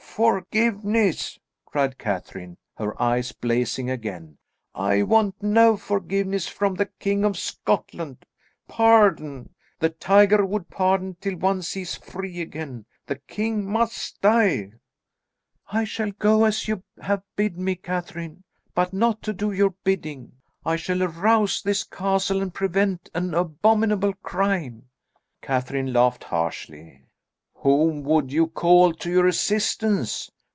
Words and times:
"Forgiveness!" 0.13 1.39
cried 1.65 1.97
Catherine, 1.97 2.57
her 2.75 3.01
eyes 3.01 3.31
blazing 3.31 3.89
again. 3.89 4.37
"I 4.75 5.03
want 5.03 5.41
no 5.41 5.77
forgiveness 5.77 6.49
from 6.49 6.75
the 6.75 6.87
king 6.99 7.23
of 7.23 7.37
Scotland. 7.37 8.25
Pardon! 8.67 9.55
The 9.79 9.87
tiger 9.87 10.45
would 10.45 10.69
pardon, 10.69 11.15
till 11.21 11.37
once 11.37 11.71
he 11.71 11.83
is 11.83 11.95
free 11.95 12.41
again. 12.41 12.87
The 13.07 13.15
king 13.19 13.65
must 13.65 14.19
die." 14.19 14.73
"I 15.71 15.85
shall 15.85 16.11
go 16.11 16.43
as 16.43 16.67
you 16.67 16.83
have 17.01 17.23
bid 17.37 17.57
me, 17.57 17.75
Catherine, 17.75 18.43
but 18.75 18.91
not 18.91 19.21
to 19.21 19.31
do 19.31 19.53
your 19.53 19.75
bidding. 19.85 20.33
I 20.65 20.75
shall 20.75 21.01
arouse 21.01 21.61
this 21.61 21.85
castle 21.85 22.41
and 22.41 22.53
prevent 22.53 23.09
an 23.13 23.33
abominable 23.33 24.13
crime." 24.15 24.89
Catherine 25.41 25.93
laughed 25.93 26.25
harshly. 26.25 27.05
"Whom 27.63 28.01
would 28.05 28.31
you 28.33 28.47
call 28.47 28.91
to 28.95 29.11
your 29.11 29.27
assistance? 29.27 30.31